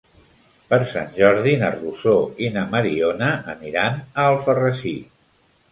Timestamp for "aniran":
3.55-4.03